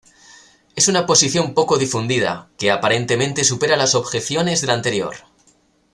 Es 0.75 0.87
una 0.87 1.05
posición 1.05 1.53
poco 1.53 1.77
difundida, 1.77 2.49
que 2.57 2.71
aparentemente 2.71 3.43
supera 3.43 3.77
las 3.77 3.93
objeciones 3.93 4.61
de 4.61 4.65
la 4.65 4.73
anterior. 4.73 5.13